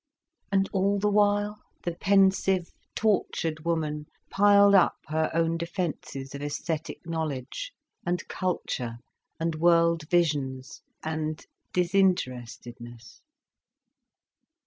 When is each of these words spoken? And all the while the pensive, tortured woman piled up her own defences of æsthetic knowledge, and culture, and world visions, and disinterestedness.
And 0.51 0.67
all 0.73 0.97
the 0.97 1.11
while 1.11 1.61
the 1.83 1.93
pensive, 1.95 2.71
tortured 2.95 3.63
woman 3.63 4.07
piled 4.31 4.73
up 4.73 4.95
her 5.09 5.29
own 5.31 5.57
defences 5.59 6.33
of 6.33 6.41
æsthetic 6.41 7.05
knowledge, 7.05 7.71
and 8.03 8.27
culture, 8.27 8.97
and 9.39 9.53
world 9.53 10.09
visions, 10.09 10.81
and 11.03 11.45
disinterestedness. 11.71 13.21